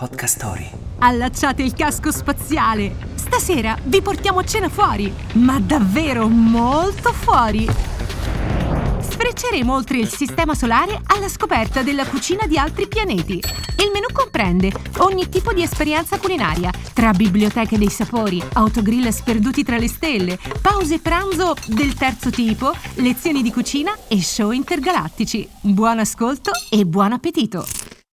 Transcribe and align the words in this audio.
Podcast 0.00 0.38
Story. 0.38 0.70
Allacciate 1.00 1.62
il 1.62 1.74
casco 1.74 2.10
spaziale. 2.10 2.96
Stasera 3.16 3.76
vi 3.84 4.00
portiamo 4.00 4.38
a 4.38 4.44
cena 4.44 4.70
fuori, 4.70 5.12
ma 5.34 5.60
davvero 5.60 6.26
molto 6.26 7.12
fuori. 7.12 7.68
Sfrecceremo 8.98 9.74
oltre 9.74 9.98
il 9.98 10.08
sistema 10.08 10.54
solare 10.54 10.98
alla 11.04 11.28
scoperta 11.28 11.82
della 11.82 12.06
cucina 12.06 12.46
di 12.46 12.56
altri 12.56 12.88
pianeti. 12.88 13.34
Il 13.34 13.90
menù 13.92 14.06
comprende 14.10 14.72
ogni 15.00 15.28
tipo 15.28 15.52
di 15.52 15.62
esperienza 15.62 16.18
culinaria, 16.18 16.72
tra 16.94 17.12
biblioteche 17.12 17.76
dei 17.76 17.90
sapori, 17.90 18.42
autogrill 18.54 19.10
sperduti 19.10 19.62
tra 19.62 19.76
le 19.76 19.88
stelle, 19.88 20.38
pause 20.62 20.98
pranzo 21.00 21.54
del 21.66 21.92
terzo 21.92 22.30
tipo, 22.30 22.72
lezioni 22.94 23.42
di 23.42 23.52
cucina 23.52 23.94
e 24.08 24.22
show 24.22 24.50
intergalattici. 24.50 25.46
Buon 25.60 25.98
ascolto 25.98 26.52
e 26.70 26.86
buon 26.86 27.12
appetito! 27.12 27.79